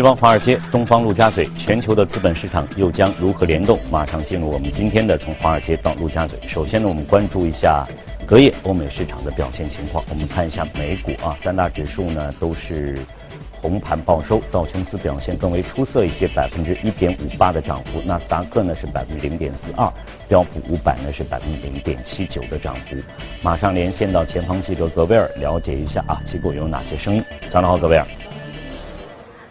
[0.00, 3.78] 西方华尔街，东方陆家嘴，全球的资本市场又将如何联动？
[3.92, 6.38] 马上进入我们今天的从华尔街到陆家嘴。
[6.48, 7.86] 首先呢，我们关注一下
[8.26, 10.02] 隔夜欧美市场的表现情况。
[10.08, 12.98] 我们看一下美股啊，三大指数呢都是。
[13.60, 19.92] 红盘报收，道琼斯表现更为出色一些，百分之一点五八的涨幅；纳斯达克呢是百分之零点四二，
[20.26, 22.96] 标普五百呢是百分之零点七九的涨幅。
[23.42, 27.22] 马上连线到前方记者格威尔，了解一下啊，机构有哪些声音。
[27.50, 28.06] 早上好，格威尔。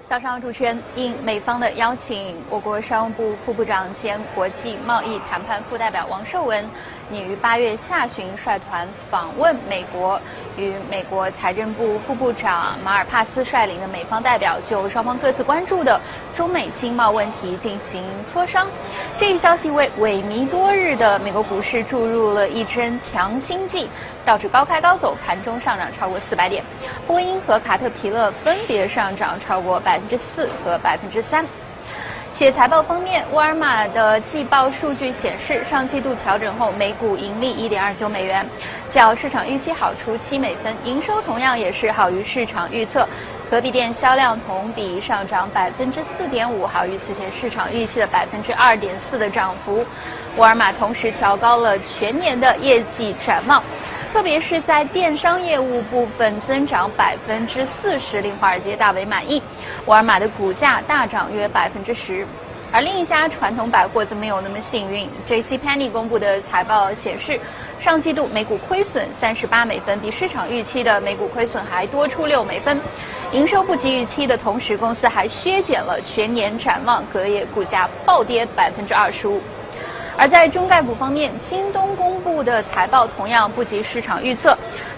[0.09, 6.67] 早上，主持人，应美方的邀请，我国商务部副部长兼国际贸易谈判副代表王受文。
[7.11, 10.21] 拟于八月下旬率团访问美国，
[10.55, 15.99] 与美国财政部副部长马尔帕斯率领的美方代表就双方各自关注的
[16.37, 18.67] 中美经贸问题进行磋商。
[19.19, 23.89] 这一消息为萎靡多日的美国股市注入了一针强心剂，
[24.23, 26.63] 道指高开高走，盘中上涨超过四百点，
[27.07, 31.43] 波音和卡特皮勒分别上涨超过百分之四和百分之三。
[32.39, 38.47] 且财报方面，沃尔玛的季报数据显示，上季度调整后每股盈利一点二九美元，
[38.93, 43.05] 较市场预期好出七美分，营收同样也是好于市场预测。
[43.49, 49.85] 可比店销量同比上涨百分之四点五，好于此前市场预期的百分之二点四的涨幅。
[50.37, 53.61] 沃尔玛同时调高了全年的业绩展望。
[54.11, 59.41] 特别是在电商业务部分增长百分之四十，令华尔街大为满意。
[59.85, 62.25] 沃尔玛的股价大涨约百分之十，
[62.71, 65.07] 而另一家传统百货则没有那么幸运。
[65.27, 65.59] J.C.
[65.59, 67.39] Penny 公布的财报显示，
[67.79, 72.81] 上季度每股亏损三十八美分，比市场预期的每股亏损还多出六美分。
[73.31, 79.39] 营收不及预期的同时，公司还削减了全年展望，隔夜股价暴跌百分之二十五。
[80.21, 84.53] 而在中概股方面，京东公布的财报同样不及市场预测，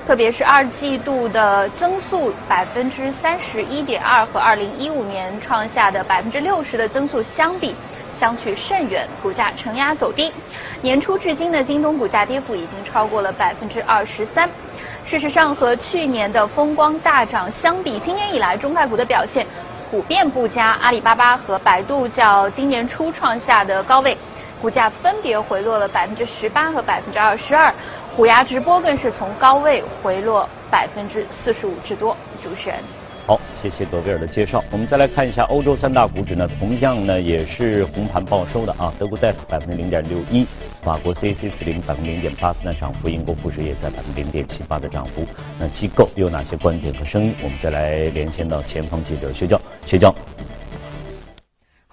[0.08, 7.76] 特别是二季度的增速百分之三十一点二和二零一五年创下的百分之六十的增速相比，
[8.20, 10.34] 相去甚远，股价承压走低。
[10.82, 14.50] 年初至今的京东股价跌幅已经超过了百分之二十三。
[15.06, 19.46] 事实上，和去年的风光大涨相比，今年以来中概股的表现
[19.92, 20.76] 普遍不佳。
[20.82, 24.18] 阿里巴巴和百度较今年初创下的高位。
[24.62, 27.74] 股价分别回落了百分之十八和百分之二十二，
[28.16, 32.16] 虎牙直播更是从高位回落百分之四十五之多。
[32.44, 32.78] 主持人，
[33.26, 34.64] 好，谢谢德贝尔的介绍。
[34.72, 38.94] 我们再来看一下欧洲三大股指呢，同样呢也是红盘报收的啊。
[39.00, 40.48] 德国 DAX 百分之零点六一，
[40.84, 45.26] 法国 CAC 四零百分之零点八四的涨幅，英国富时也在百分之零点七八的涨幅。
[45.60, 47.36] 那机构有哪些观点和声音？
[47.42, 50.14] 我们再来连线到前方记者薛娇，薛娇。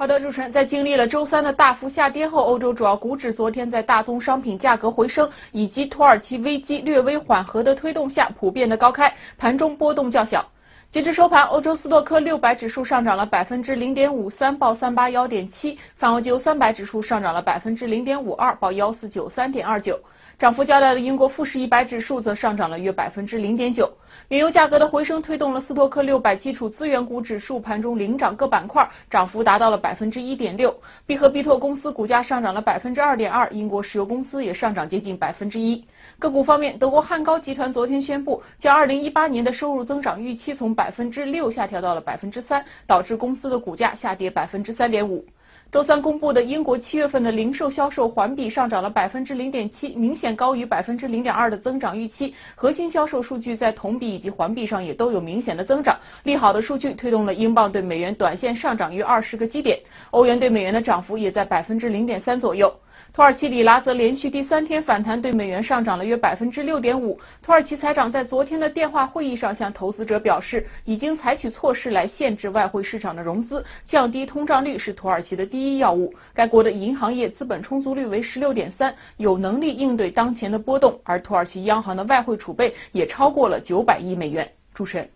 [0.01, 10.49] 好的，主持人，在经历了周三的大幅下跌后，欧洲主要股指昨天在大宗商品价格回升以及土耳其危机略微缓和的推动下，普遍的高开，盘中波动较小。
[10.89, 19.99] 截至收盘，欧洲斯托克六百指数上涨了百分之零点五三，报三八幺点七；泛欧欧三百指数上涨了百分之零点五二，报幺四九三点二九。
[20.39, 23.91] 涨幅较大的英国富时一百指数则上涨了约百分之零点九。
[24.29, 30.73] 原油价格的回升推动了斯托克六百基础资源股指数盘中领涨各板块，涨幅达到了百分之一点六。
[31.07, 35.85] 必和必拓公司股价上涨了百分之二点二，英国石油公司也上涨接近百分之一。
[36.21, 45.25] 个股方面，德国汉高集团昨天宣布，将二零一八年的收入增长预期从百分之六下调到了百分之三，导致公司的股价下跌百分之三点五。
[45.71, 52.35] 周三公布的英国七月份的零售销售环比上涨了百分之零点七，明显高于百分之零点二的增长预期。
[52.55, 55.95] 核心销售数据在同比以及环比上也都有明显的增长。
[56.23, 59.79] 利好的数据推动了英镑对美元短线上涨约二十个基点，
[60.11, 62.75] 欧元对美元的涨幅也在百分之零点三左右。
[63.19, 67.19] 土耳其里拉则连续第三天反弹，对美元上涨了约百分之六点五。
[67.43, 76.15] 土耳其财长在昨天的电话会议上向投资者表示，已经采取措施来限制外汇市场的融资，降低通胀率是土耳其的第一要务。
[76.33, 81.01] 该国的银行业资本充足率为十六点三，有能力应对当前的波动。
[81.03, 84.49] 而土耳其央行的外汇储备也超过了九百亿美元。
[84.73, 85.11] 主持人。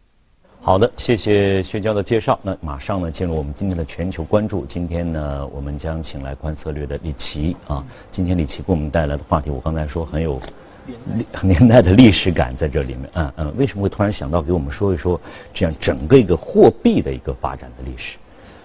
[0.65, 2.39] 好的，谢谢薛娇的介绍。
[2.41, 4.65] 那马上呢，进入我们今天的全球关注。
[4.65, 7.85] 今天呢，我们将请来观策略的李琦啊。
[8.13, 10.41] 今天李琦给我们带来的话题，我刚才说很有
[11.43, 13.11] 年代的历史感在这里面。
[13.15, 15.21] 嗯嗯，为什么会突然想到给我们说一说
[15.53, 18.17] 这样整个一个货币的一个发展的历史？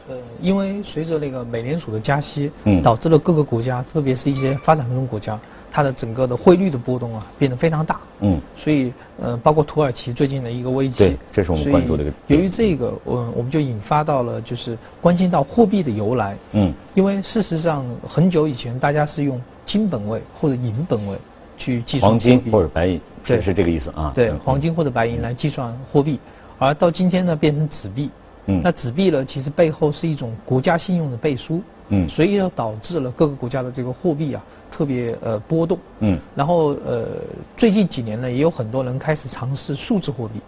[0.08, 5.38] 呃，因为随着那个美联储的加息，嗯，导致了各个国家，特别是一些发展中国家。
[5.78, 8.00] 它的整个的汇率的波动啊，变得非常大。
[8.22, 8.92] 嗯，所以
[9.22, 12.12] 呃，包括土耳其最近的一个危机，对，这是我们关注的一个。
[12.26, 16.36] 由于这个，我我们就引发到了就是关心到货币的由来。
[16.54, 21.16] 嗯，因为事实上很久以前大家是用金本位或者银本位
[21.60, 24.12] 去计算黄金或者白银，对，是这个意思啊。
[24.16, 26.20] 对，黄金或者白银来计算货币，
[26.58, 28.10] 而到今天呢变成纸币，
[28.48, 31.62] 嗯，那纸币呢，其实背后是一种国家信用的背书。
[31.90, 35.80] 嗯，所以要导致了各个国家的这个货币啊特别呃波动。
[36.00, 37.08] 嗯，然后呃
[37.56, 40.42] 最近几年呢，也有很多人开始尝试数字货币，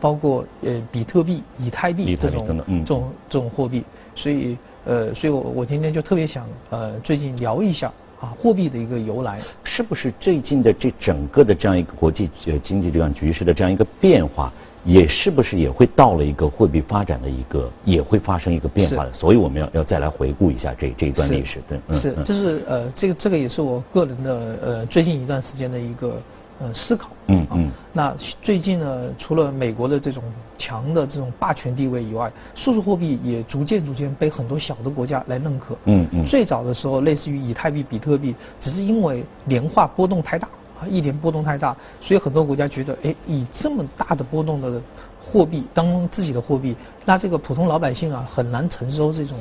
[0.00, 3.82] 包括呃比特币、以太币这种这种这种货币。
[4.14, 7.90] 所以呃，所以我我今天就特别想呃最近聊一下
[8.20, 14.52] 啊货币的一个由来，是不是最近的这整个的这样一个国际呃经济这样局势的这样一个变化？
[14.84, 26.20] 也是不是也会到了一个货币发展的一个，也会发生一个变化的，所以我们要要再来回顾一下这这一段历史，对，是，这是呃，这个这个也是我个人的呃最近一段时间的一个
[26.60, 28.12] 呃思考，嗯嗯，那
[28.42, 30.22] 最近呢，除了美国的这种
[30.58, 40.48] 强的这种霸权地位以外，数字货币也逐渐逐渐被很多小的国家来认可，嗯嗯，最早的时候，类似于以太币、比特币，只是因为年化波动太大。
[40.88, 44.80] 一年波动太大，所以很多国家觉得，哎，以这么大的波动的
[45.20, 49.38] 货币当自己的货币，那这个普通老百姓啊很难承受这种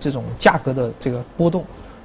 [0.00, 1.64] 这种价格的这个波动。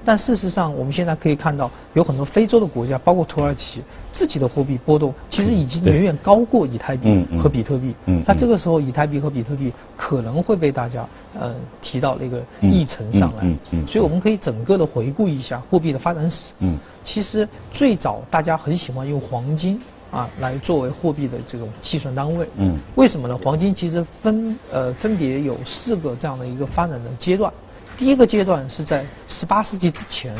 [0.09, 7.93] 但事实上，我们现在可以看到，有很多非洲的国家，包括土耳其，自己的货币波动其实已经远远高过以太币和比特币。
[8.25, 11.07] 那这个时候，以太币和比特币可能会被大家
[11.39, 13.55] 呃提到那个议程上来。
[13.87, 16.53] 所以我们可以整个的回顾一下货币的发展史。
[17.03, 19.79] 其实最早大家很喜欢用黄金
[20.09, 22.47] 啊来作为货币的这种计算单位。
[22.95, 23.37] 为什么呢？
[23.43, 27.53] 黄金其实分呃分别有四个这样的一个发展的阶段。
[27.99, 30.33] 第一个阶段是在十八世纪之前，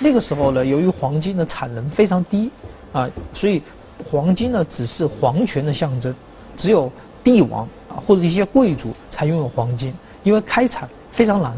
[0.00, 2.50] 那个时候呢，由于黄金的产能非常低，
[2.92, 3.62] 啊，所以
[4.04, 6.14] 黄金呢只是皇权的象征，
[6.58, 6.92] 只有
[7.24, 11.56] 帝王啊或者一些贵族才拥有黄金，因为开采非常难，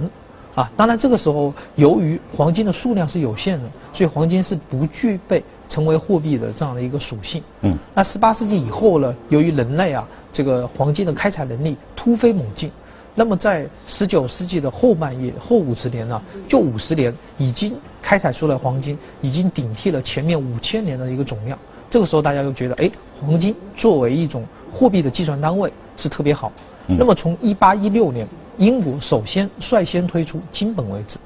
[0.54, 7.42] 啊，当然这个时候由于黄金的数量是有限的，所以黄金是不具备成为货币的这样的一个属性。
[7.62, 7.76] 嗯。
[7.96, 12.70] 那十八世纪以后呢，由于人类啊这个黄金的开采能力突飞猛进。
[13.18, 21.58] 那么在十九世纪的后半叶后五十年呢，就五十年已经开采出来黄金，已经顶替了前面五千年的一个总量。
[21.90, 22.88] 这个时候大家就觉得，哎，
[23.20, 26.52] 黄金作为一种货币的计算单位是特别好。
[26.86, 28.24] 那么从一八一六年，
[28.56, 31.18] 英国首先率先推出金本位制，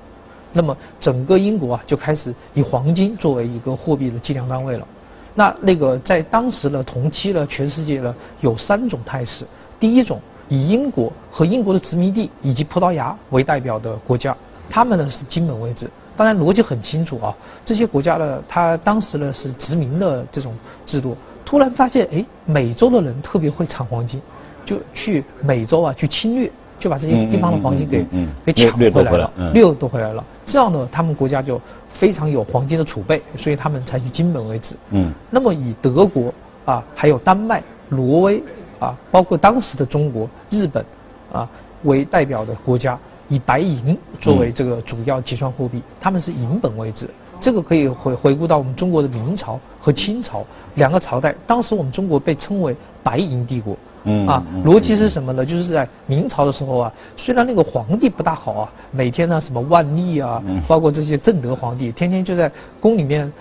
[0.55, 4.89] 那么整个英国啊就开始以黄金作为一个货币的计量单位了。
[5.35, 9.45] 那那个在当时的同期呢，全世界呢有三种态势，
[9.79, 10.19] 第一种。
[10.49, 14.37] 以英国和英国的殖民地以及葡萄牙为代表的国家，
[14.69, 15.89] 他们呢是金本位制。
[16.15, 17.35] 当然逻辑很清楚啊，
[17.65, 20.55] 这些国家呢，他当时呢是殖民的这种
[20.85, 21.17] 制度。
[21.45, 24.21] 突然发现，哎，美洲的人特别会产黄金，
[24.65, 28.07] 就去美洲啊去侵略，就把这些地方的黄金给
[28.45, 30.23] 给抢回来了，掠夺回来了。
[30.45, 31.61] 这样呢，他们国家就
[31.95, 34.75] 非常有黄金的储备，所以他们采取金本位制。
[34.91, 35.13] 嗯。
[35.31, 36.33] 那么以德国
[36.67, 38.43] 啊，还有丹麦、挪威。
[38.83, 40.85] 啊，包括当时的中国、日本，
[41.33, 41.49] 啊
[41.85, 42.99] 为代表的国家，
[43.29, 47.09] 以白银作为这个主要结算货币，他们是银本位制。
[47.41, 50.45] 这个可以回回顾到我们中国的明朝和清朝
[50.77, 53.77] 两个朝代，当时我们中国被称为白银帝国。
[54.05, 55.47] 嗯啊，逻辑是什么呢？
[55.47, 63.33] 就是在明朝的时候啊，虽然那个皇帝不大好啊，每天呢什么万历啊，包括这些正德皇帝，天天就在宫里面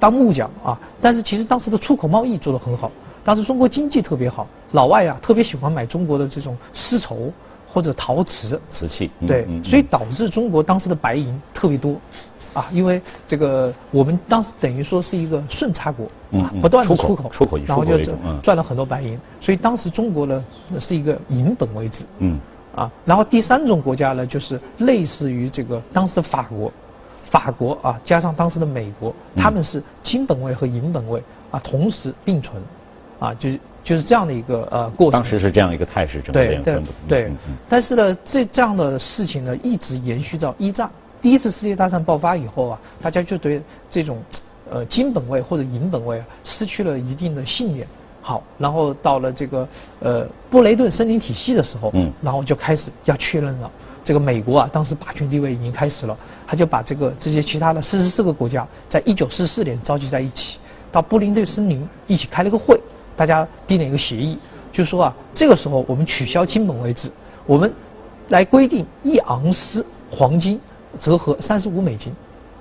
[0.00, 2.90] 当木匠啊，但是其实当时的出口贸易做得很好。
[3.24, 7.32] 当时中国经济特别好，老外啊特别喜欢买中国的这种丝绸
[7.66, 8.60] 或者陶瓷。
[8.70, 11.96] 瓷器，对，所以导致中国当时的白银特别多，
[12.52, 17.96] 啊，因为这个我们当时等于说是一个顺差国，啊，不断的出口，出口，然后就
[18.42, 20.44] 赚了很多白银，所以当时中国呢
[20.80, 22.40] 是一个银本位制，嗯，
[22.74, 26.72] 啊，然后第三种国家呢就是类似于这个当时的法国，
[27.30, 32.60] 法国啊加上当时的美国，他们是金本位和银本位啊同时并存。
[33.22, 35.20] 啊，就是就是这样的一个呃过程。
[35.20, 37.32] 当时是这样一个态势，整个对对对。
[37.68, 44.20] 但是呢，这这样的事情呢，一直延续到一战，第一次世界大战爆发以后啊，大家就对这种
[44.68, 47.86] 呃金本位或者银本位啊失去了一定的信念。
[48.20, 49.68] 好，然后到了这个
[50.00, 53.70] 呃布雷顿森林体系的时候，嗯，然后就开始要确认了。
[54.04, 60.58] 这个美国啊，当时霸权地位已经开始了，他就把这个这些其他的四十四个国家，在一九四四年召集在一起，
[60.90, 62.80] 到布林顿森林一起开了个会。
[63.16, 64.38] 大家订了一个协议，
[64.72, 67.10] 就说啊，这个时候我们取消金本位制，
[67.46, 67.72] 我们
[68.28, 70.60] 来规定一盎司黄金
[71.00, 72.12] 折合三十五美金，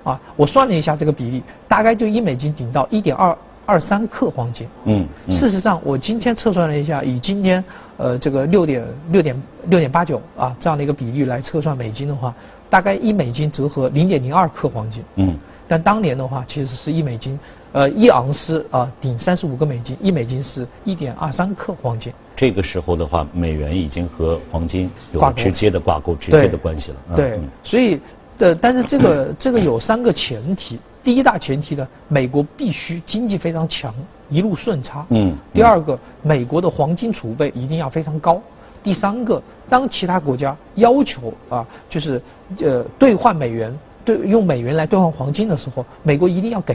[0.03, 4.67] 啊，我算了一下这个比例，大概就一美金顶到一点二二三克黄金。
[4.85, 5.07] 嗯。
[5.29, 7.63] 事实上，我今天测算了一下，以今天
[7.97, 12.33] 呃这个六点六点六点八九啊这样的一个比例来测算美金的话，
[12.69, 15.03] 大概一美金折合零点零二克黄金。
[15.15, 15.37] 嗯。
[15.71, 17.39] 但当年的话其实是一美金，
[17.71, 22.11] 呃，一盎司啊顶三十五个美金，一美金是一点二三克黄金。
[22.35, 27.15] 这个时候的话，美元已经和黄金有直接的挂钩、直接的关系了。
[27.15, 27.97] 对，所以
[28.39, 30.77] 呃，但是这个这个有三个前提。
[31.05, 33.95] 第一大前提呢，美国必须经济非常强，
[34.29, 35.05] 一路顺差。
[35.07, 35.33] 嗯。
[35.53, 38.41] 第二个，美国的黄金储备一定要非常高。
[38.83, 42.21] 第三个，当其他国家要求啊，就是
[42.59, 46.73] 呃兑换美元，对用美元来兑换黄金的时候，美国一定要给。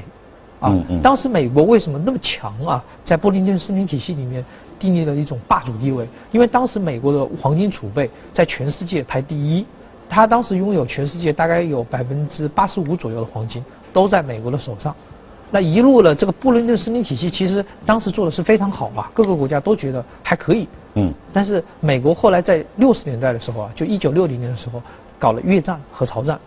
[0.60, 0.70] 啊。
[0.70, 1.02] 嗯嗯。
[1.02, 2.84] 当时美国为什么那么强啊？
[3.04, 4.44] 在布林顿森林体系里面
[4.78, 9.64] 订立了一种霸主地位，因为当时美国的黄金储备在全世界排第一，
[10.08, 13.64] 他当时拥有全世界大概有百分之八十五左右的黄金。
[13.92, 14.94] 都在美国的手上，
[15.50, 16.14] 那一路呢？
[16.14, 20.68] 这个布林顿森林体系其实当时做的是非常好嘛，各个国家都觉得还可以。
[20.96, 21.10] 嗯。
[21.32, 24.82] 但是美国后来在六十年代的时候啊，就一九六零年的时候，
[25.18, 26.38] 搞了越战和朝战，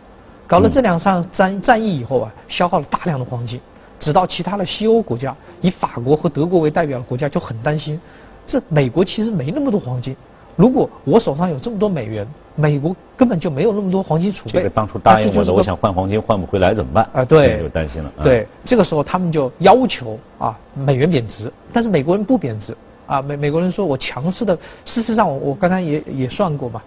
[0.50, 3.62] 搞了这两场战战役以后啊，消耗了大量的黄金，
[4.00, 8.02] 直到其他的西欧国家，以法国和德国为代表的国家就很担心，
[8.48, 10.16] 这美国其实没那么多黄金。
[10.56, 14.54] 如果我手上有这么多美元，美国根本就没有那么多黄金储备。
[14.54, 17.08] 这个当初答应我的，我想换黄金换不回来怎么办？
[17.14, 18.12] 啊，对，就担心了。
[18.24, 22.76] 对，这个时候他们就要求啊，美元贬值，但是美国人不贬值
[23.06, 26.82] 啊，美美国人说我强势的，事实上我我刚才也也算过嘛，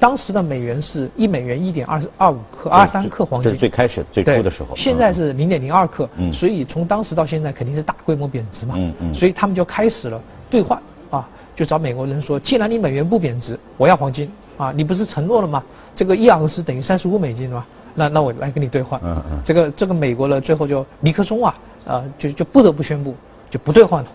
[0.00, 4.74] 当时的美元是一美元一点二二五克二三克黄金，最开始最初的时候。
[4.76, 11.28] 现在是零点零二克，所以从当时到现在肯定是大规模贬值嘛，嗯嗯，所以他们就开始了兑换啊。
[11.54, 14.72] 就找美国人说，既然你美元不贬值，我要黄金啊！
[14.74, 15.62] 你不是承诺了吗？
[15.94, 17.66] 这个一盎司等于三十五美金对吧？
[17.94, 18.98] 那那我来跟你兑换。
[19.44, 21.54] 这个这个美国呢，最后就尼克松啊，
[21.86, 23.14] 啊就就不得不宣布
[23.50, 24.10] 就不兑换了，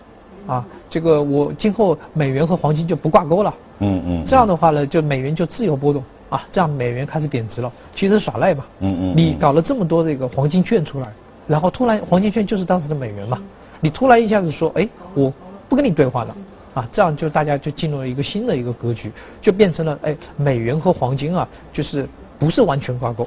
[0.48, 3.54] 啊，这个我今后美元和黄金就不挂钩了。
[3.80, 4.24] 嗯嗯。
[4.26, 7.72] 这样的话呢，就美元就自由波动啊，这样美元开始贬值了。
[7.94, 8.64] 其实耍赖嘛。
[8.80, 9.14] 嗯嗯。
[9.16, 11.08] 你搞了这么多这个黄金券出来，
[11.46, 13.40] 然后突然黄金券就是当时的美元嘛，
[13.80, 15.32] 你突然一下子说，哎，我
[15.68, 16.36] 不跟你兑换了。
[16.74, 22.08] 啊，这样就大家就进入了一个新的一个格局，就变成了哎，美元和黄金啊，就是
[22.38, 23.26] 不是完全挂钩，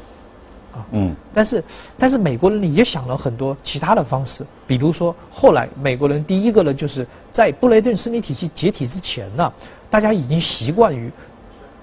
[0.73, 1.63] 啊，嗯，但是
[1.97, 9.51] 但是美国人也想了很多其他的方式，比如说后来美国人第一个呢，就是在布雷顿森林体系解体之前呢，
[9.89, 11.11] 大家已经习惯于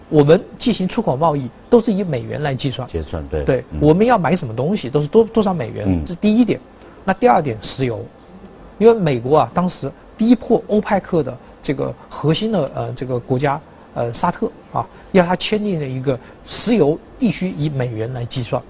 [0.09, 6.59] 我们进行出口贸易都是以美元来计算，结算对，对，我们要买什么东西都是多多少美元，这是第一点。
[7.05, 8.05] 那第二点，石油，
[8.79, 11.37] 因为美国啊当时逼迫欧派克的。
[11.61, 13.61] 这个核心的呃这个国家
[13.93, 18.63] 呃沙特啊，要他签订了一个石油必须以美元来计算，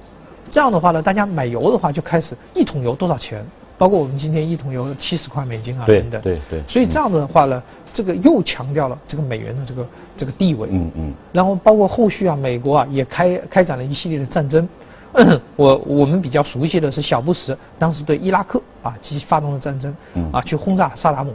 [0.50, 3.44] 这样的话呢，大家买油的话就开始一桶油多少钱？
[3.76, 6.20] 包括我们今天一桶油七十块美金啊等等。
[6.20, 6.62] 对对。
[6.68, 7.62] 所以这样的话呢，
[7.92, 9.86] 这个又强调了这个美元的这个
[10.16, 10.68] 这个地位。
[10.72, 11.14] 嗯嗯。
[11.32, 14.68] 然后包括后续啊，美国啊也开开展了一系列的战争。
[15.56, 19.94] 我我们比较熟悉的是小布什当时对伊拉克啊及发动了战争，
[20.32, 21.32] 啊去轰炸萨达姆。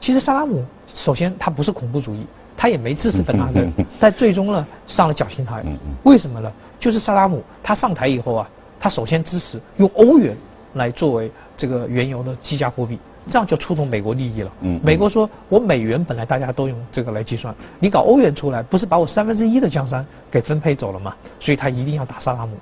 [0.00, 0.64] 其实萨达姆。
[0.94, 2.24] 首先，他不是恐怖主义，
[2.56, 5.62] 他也没支持本拉登，但最终呢上了绞刑台。
[6.04, 6.52] 为什么呢？
[6.78, 10.36] 就是萨达姆他上台以后啊，他首先支持用欧元
[10.74, 12.98] 来作为这个原油的计价货币，
[13.30, 14.50] 这样就触动美国利益了。
[14.82, 21.14] 美国说我美元本来大家都用这个来计算，你搞欧元出来，不是把我三分之一的江山给分配走了吗？
[21.40, 22.56] 所以他一定要打萨达姆。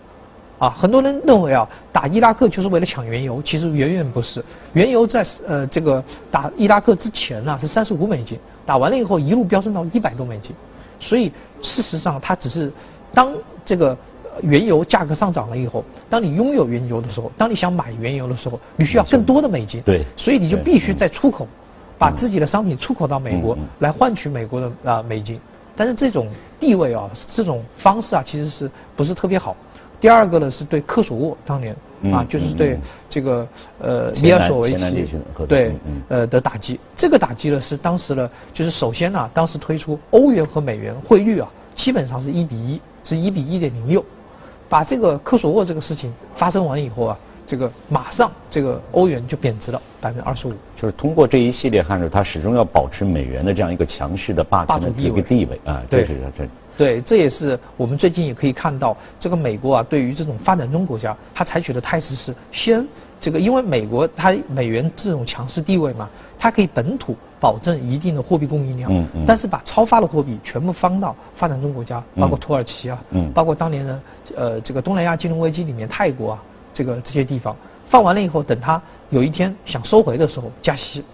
[0.59, 4.45] 啊，很多人认为啊，打伊拉克就是为了抢原油，其实远远不是。
[4.75, 10.53] 原油在呃这个打伊拉克之前呢是三十五美金，打完了以后一路飙升到一百多美金，
[11.01, 12.73] 所以事实上它只是
[13.13, 13.33] 当
[13.65, 13.97] 这个
[14.43, 21.47] 原油价格上涨了以后，当你拥有原油的时候，当你想买原油的时候，你需要更多的美金，对，所以你就必须在出口，
[21.99, 25.39] 把自己的商品出口到美国来换取美国的啊美金，
[25.77, 26.29] 但是这种
[26.59, 29.57] 地位啊，这种方式啊，其实是不是特别好？
[30.03, 31.77] 第二个呢，是对科索沃当年
[32.13, 32.77] 啊，就是对
[33.09, 33.47] 这个
[33.79, 35.09] 呃米尔索维奇
[35.47, 35.73] 对
[36.09, 36.81] 呃的打击。
[36.97, 44.05] 这个打击呢，是当时呢，就是首先呢，当时推出欧元和美元汇率啊，基本上是一比一，是一比一点零六。
[44.69, 50.53] 把这个科索沃这个事情发生完以后啊，这个马上这个欧元就贬值了百分之二十五。
[50.77, 56.45] 就是通过这一系列汉字，它始终要保持美元的这样一个强势的霸权的一个地位啊，这是这。
[56.77, 62.87] 对，这也是我们最近也可以看到，这个美国啊，对于这种发展中国家，它采取的态势是先
[63.21, 74.01] 这个，因为美国它美元这种强势地位嘛，它可以本土保证一定的货币供应量，嗯嗯，但是把超发的货币全部放到发展中国家，包括土耳其啊，嗯，包括当年的
[74.35, 77.55] 呃这个东南亚金融危机里面泰国啊，这个这些地方
[77.89, 78.21] 放完了。
[78.21, 81.05] 以后，等它有一天想收回的时候加息，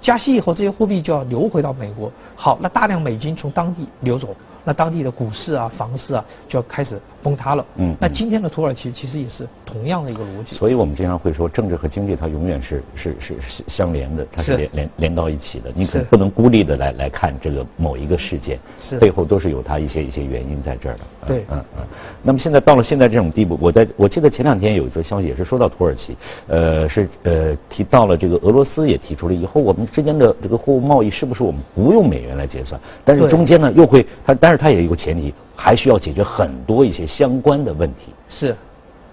[0.00, 4.36] 加息以后这些货币就要流回到美国，好，那大量美金从当地流走。
[4.64, 7.64] 那当地的股市啊、房市啊就要开始崩塌了。
[7.76, 10.56] 嗯，那今天的土耳其其实也是同样的一个逻辑。
[10.56, 15.70] 所以我们经常会说，政治和经济它永远是是是是相连的，它是连连连到一起的。
[15.74, 21.00] 你可不能孤立的来来看这个某一个事件，是背后都是有它一些一些原因在这儿的。
[21.26, 21.84] 对，嗯嗯。
[22.22, 32.80] 那么现在到了现在这种地步，我在我记得前两天有一则消息也是说到土耳其，呃，是呃提到了这个俄罗斯也提出了以后我们之间的这个货物贸易是不是我们不用美元来结算？
[33.04, 38.12] 但是中间呢又会它，但是它也有个前提，还需要解决很多一些相关的问题。
[38.28, 38.56] 是，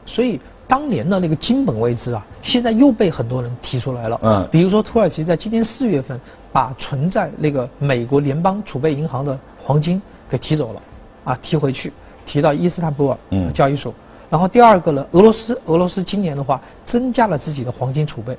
[0.06, 4.20] 所以当年的那个金本位制啊，现在又被很多人提出来了。
[4.22, 4.48] 嗯。
[4.52, 6.20] 比如说土耳其在今年四月份
[6.52, 10.00] 把存在那个美国联邦储备银行的黄金
[10.30, 10.82] 给提走了，
[11.24, 11.92] 啊，提回去，
[12.28, 13.92] 提到伊斯坦布尔交易所。
[14.30, 18.38] 然后第二个呢，俄罗斯，俄罗斯今年的话增加了自己的黄金储备。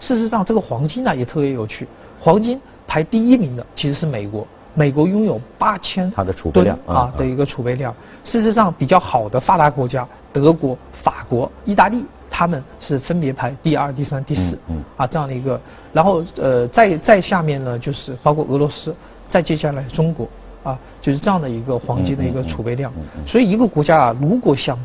[0.00, 1.86] 事实上，这个黄金呢也特别有趣，
[2.18, 4.44] 黄金排第一名的其实是美国。
[4.74, 7.94] 美国拥有八千它的储备量啊的一个储备量。
[8.24, 14.58] 事实上，比较好的发达国家，德国、法国、意大利，他们是分别排第二、第三、第四
[14.96, 15.60] 啊这样的一个。
[15.92, 18.94] 然后呃，再再下面呢，就是包括俄罗斯，
[19.28, 20.28] 再接下来中国
[20.62, 22.92] 啊，就是这样的一个黄金的一个储备量。
[23.26, 24.78] 所以一个国家啊，如果想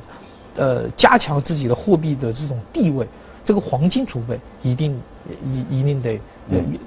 [0.55, 3.07] 呃加强自己的货币的这种地位，
[3.49, 4.95] 这个黄金储备一定
[5.43, 6.21] 一一定得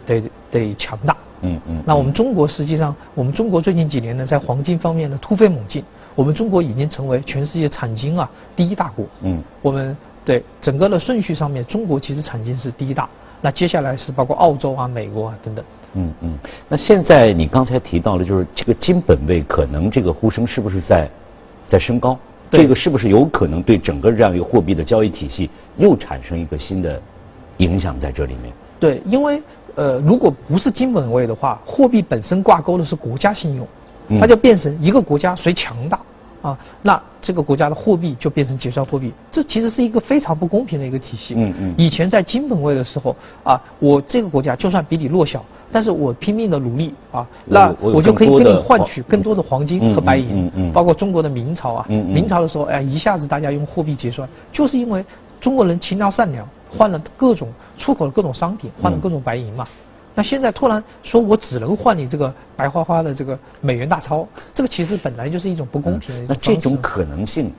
[0.07, 1.16] 得得强大。
[1.40, 5.83] 嗯嗯，那我们中国实际上，我们中国最近几年呢，在黄金方面呢突飞猛进。
[6.14, 9.04] 我们中国已经成为全世界产金啊第一大国。
[9.23, 13.11] 嗯，我们对整个的顺序上面，中国其实产金是第一大。
[13.40, 15.64] 那接下来是包括澳洲啊、美国啊等等。
[15.95, 16.38] 嗯嗯，
[16.69, 21.11] 那现在你刚才提到了，就是这个金本位可能这个呼声是不是在
[21.66, 22.16] 在升高？
[22.59, 27.00] 这个是不是有可能对整个这样一个货币的交易体系又产生一个新的
[27.56, 28.52] 影响在这里面？
[28.78, 29.42] 对，因为。
[29.75, 33.66] 呃，如果不是金本位的话，货币本身挂钩的是国家信用，
[34.21, 35.99] 它就变成一个国家谁强大
[36.43, 41.35] 啊，那这个国家的货币就变成结算货币，这其实是一个非常不公平的一个体系。
[41.37, 41.75] 嗯嗯。
[41.79, 50.47] 以前在金本位的时候啊，我这个国家就算比你弱小，但是我拼命的努力啊，那我就可以跟你换取更多的黄金和白银。
[50.47, 50.73] 嗯嗯。
[50.73, 55.05] 包括中国的明朝啊，明朝的时候，哎，一下子大家用货币结算，就是因为
[55.41, 56.47] 中国人勤劳善良。
[56.75, 59.63] 换了各种出口的各种商品，换了各种白银嘛。
[60.15, 66.27] 那现在突然说我只能换你这个白花花的这个美元大钞，这个其实本来就是一种不公平的。
[66.29, 67.51] 那这种可能性，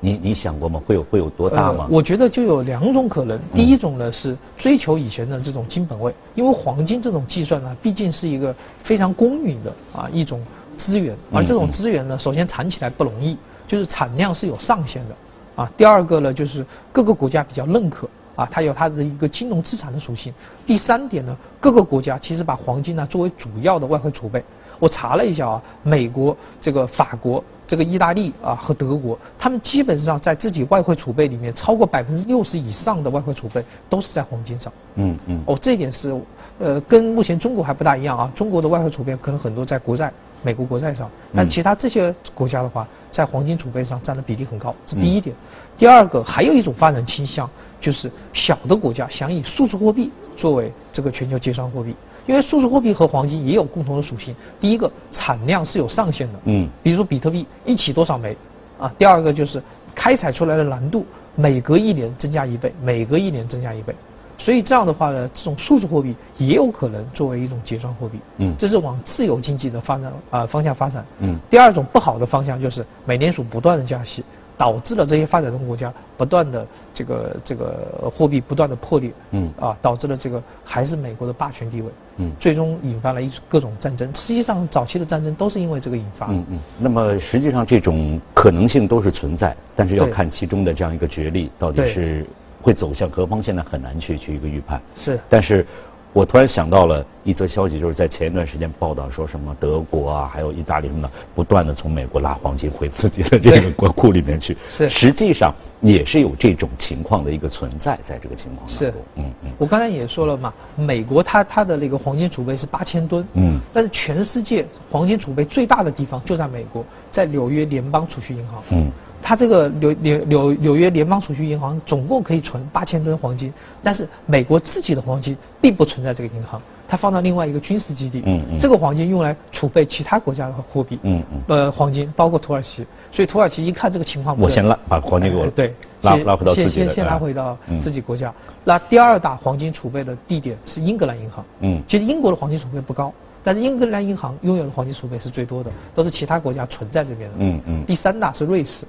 [0.00, 0.82] 你你想过吗？
[0.84, 1.86] 会有会有多大吗？
[1.90, 3.38] 我觉得就有两种可能。
[3.52, 10.42] 第一种呢是追求以前的这种金本位，因为黄金这种计算呢，毕竟是一个非常公允的啊一种
[10.76, 13.36] 资源，而这种资源呢，首先产起来不容易，
[13.68, 15.14] 就是产量是有上限的
[15.62, 15.70] 啊。
[15.76, 18.08] 第二个呢，就是各个国家比较认可。
[18.36, 20.32] 啊，它有它的一个金融资产的属性。
[20.64, 24.44] 第三点呢，各个国家其实把黄金呢作为主要的外汇储备。
[24.78, 34.70] 我查了一下啊，美国、这个法国、这个意大利啊和德国，他们基本上在自己外汇储备里面，超过百分之六十以上的外汇储备都是在黄金上。
[34.96, 35.42] 嗯嗯。
[35.46, 36.14] 哦，这一点是，
[36.58, 38.30] 呃，跟目前中国还不大一样啊。
[38.36, 40.12] 中国的外汇储备可能很多在国债。
[40.46, 45.34] 美国国债上，但其他这些国家的话，在黄金储备上占的比例很高，这第一点。
[45.76, 54.32] 第二个，还有一种发展倾向，就是小的国家想以数字货币作为这个全球结算货币，因为数字货币和黄金也有共同的属性。
[54.60, 58.36] 第一个，产量是有上限的，嗯，比如说比特币一起多少枚，
[58.78, 58.88] 啊。
[58.96, 59.60] 第二个就是
[59.96, 61.04] 开采出来的难度，
[61.34, 63.92] 每隔一年增加一倍，每隔一年增加一倍。
[64.38, 68.20] 所以这样的话呢，这种数字货币也有可能作为一种结算货币。
[68.38, 71.04] 嗯，这是往自由经济的发展啊方向发展。
[71.20, 74.22] 嗯，第二种不好的方向就是美联储不断的加息，
[74.58, 79.10] 导致了这些发展中国家不断的这个这个货币不断的破裂。
[79.30, 81.90] 嗯，啊，导致了这个还是美国的霸权地位。
[82.18, 84.14] 嗯，最终引发了一各种战争。
[84.14, 86.26] 实际上，早期的战争都是因为这个引发。
[86.28, 86.60] 嗯嗯。
[86.78, 92.26] 那么实际上这种可能性都是存在，但是要看其中的这样一个角力到底是。
[92.66, 93.40] 会走向何方？
[93.40, 94.82] 现在很难去去一个预判。
[94.96, 95.64] 是，但是，
[96.12, 104.56] 我突然想到了一则消息，就是在前一段时间报道说什么德国啊，还有意大利什么的，不断的从美国拉黄金回自己的这个国库里面去。
[104.68, 109.52] 是，实际上也是有这种情况的一个存在，在这个情况是，嗯嗯。
[109.58, 113.24] 我刚才也说了嘛，美国它它的那个黄金储备是八千吨。
[113.34, 113.60] 嗯。
[113.72, 118.60] 但是全世界黄金储备最大的地方就在美国，在纽约联邦储蓄银行。
[118.70, 118.90] 嗯。
[119.22, 123.52] 它这个纽纽纽纽约联邦储蓄银行总共可以存八千吨黄金，
[123.82, 128.22] 但是美国自己的黄金并不存在这个银行，它放到另外一个军事基地。
[128.26, 128.58] 嗯嗯。
[128.58, 130.98] 这个黄金用来储备其他国家的货币。
[131.02, 131.40] 嗯嗯。
[131.48, 138.32] 呃，黄金包括土耳其，所以土耳其一看这个情况，我先拉把黄金给我对拉拉回到自己先先拉回到自己国家。
[138.64, 141.44] 那第二大黄金储备的地点是英格兰银行。
[141.60, 141.82] 嗯。
[141.88, 143.12] 其实英国的黄金储备不高。
[143.42, 147.36] 但是英格兰银行拥有的黄金储备是最多的，都是其他国家存在这边的。
[147.38, 147.84] 嗯嗯。
[147.86, 148.84] 第三大是瑞士，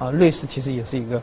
[0.00, 1.22] 啊，瑞士其实也是一个，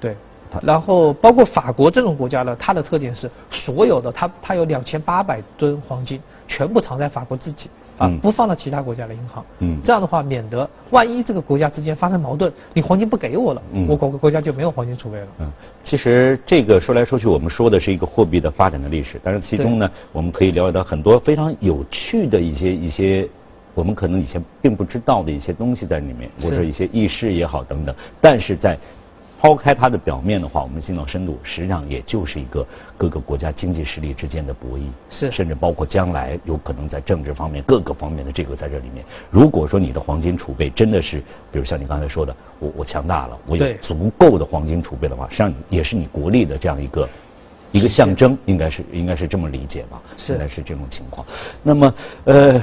[0.00, 0.16] 对。
[0.62, 7.68] 然后包括法国这种国家呢，它的特点是所有的它它有两千八百吨黄金，全部藏在法国自己。
[7.96, 15.26] 啊，不放到其他国家的银行，嗯，这样的话，免得万一这个国家之间发生矛盾，你黄金不给我了，嗯，我国国家就没有黄金储备了。
[15.38, 15.52] 嗯，
[15.84, 23.28] 其实这个说来说去，我们说的是一个货币的发展的历史，但是其中呢，我们可以了解到很多非常有趣的一些一些，
[23.74, 28.78] 我们可能以前并不知道的一些东西在里面，或者一些意识也好等等，但是在。
[29.36, 39.04] 抛开它的表面的话，我们进到深度，实际上也就是一个各个国家经济实力之间的博弈，是，甚至包括将来有可能在政治方面各个方面的这个在这里面。
[39.30, 41.18] 如果说你的黄金储备真的是，
[41.52, 47.06] 比如像你刚才说的，我我强大了，我有足够的黄金储备的话，实际上也是你国力的这样一个
[47.70, 50.00] 一个象征，应该是应该是这么理解吧？
[50.16, 51.26] 现在，是这种情况。
[51.62, 52.62] 那么，呃。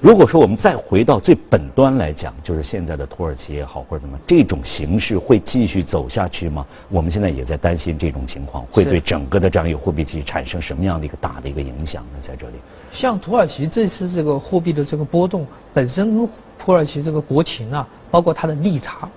[0.00, 6.64] 如果说我们再回到最本端来讲，就是现在的土耳其也好，或者怎么，这种形势会继续走下去吗？
[6.88, 12.18] 我们现在也在担心这种情况会对整个的这样一个货币体系产生什么样的一个大的一个影响呢？
[12.22, 12.54] 在这里，
[12.92, 19.08] 像土耳其这次这个货币的这个波动，本身跟土耳其这个国情啊，包括它的利差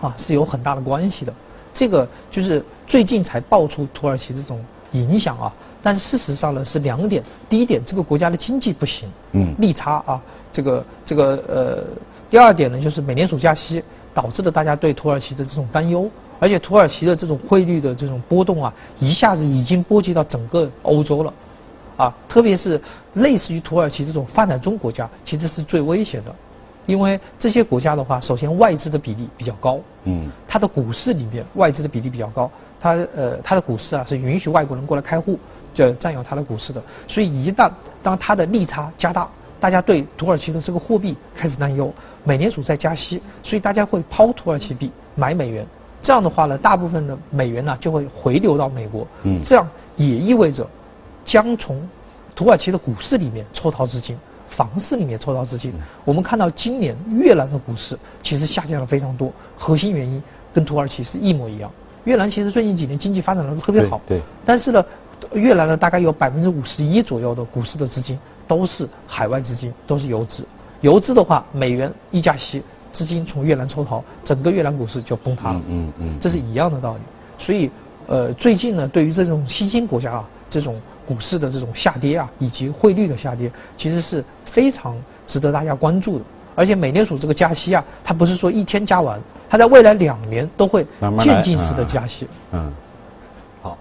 [0.00, 1.34] 啊，是有很大的关系的。
[1.74, 5.52] 这个就是最近才爆出土耳其这种影响啊。
[5.82, 10.20] 但是事实上呢是两点，第一点这个国家的经济不行，嗯，利差啊，
[10.52, 11.84] 这个这个呃，
[12.28, 16.10] 第二点呢就是美联储加息导致了大家对土耳其的这种担忧，
[16.40, 21.32] 而且土耳其的这种汇率的这种波动啊，一下子已经波及到整个欧洲了，
[21.96, 22.80] 啊，特别是
[23.14, 26.34] 类似于土耳其这种发展中国家，其实是最危险的，
[26.86, 35.38] 因为这些国家的话，首先外资的比例比较高，嗯，它的股市里面外资的比例比较高，它呃它的股市啊是允许外国人过来开户。
[35.78, 37.70] 就占有它的股市的，所以一旦
[38.02, 39.28] 当它的利差加大，
[39.60, 45.64] 大家对土耳其的这个货币开始担忧，美联储在加息，所以大家会抛土耳其币买美元，
[46.02, 49.64] 这样的话呢，大部分的美元呢就会回流到美国，嗯，这样
[49.94, 50.66] 也意味着
[51.24, 51.80] 将从
[52.34, 55.72] 土耳其的股市里面抽逃资金，房市里面抽逃资金。
[56.04, 60.20] 我们看到今年越南的股市其实下降了非常多，核心原因
[60.52, 61.70] 跟土耳其是一模一样。
[62.02, 64.84] 越南其实最近几年经济发展的特别好，对，但是呢。
[65.32, 70.46] 越南呢，大概有百分之五十一左右的股市的资金都是海外资金，都是游资。
[70.80, 75.60] 游资的话，美元一加息，资金从越南抽逃，整个越南股市就崩塌了。
[75.68, 77.00] 嗯嗯，这是一样的道理。
[77.38, 77.70] 所以，
[78.06, 86.24] 呃，最近呢，对于这种新兴国家啊，这种股市的这种下跌啊，以及汇率的下跌，其实是非常值得大家关注的。
[86.54, 90.86] 而且，美联储这个加息啊，它不是说一天加完，它在未来两年都会
[91.20, 92.28] 渐进式的加息。
[92.52, 92.72] 嗯，
[93.62, 93.76] 好。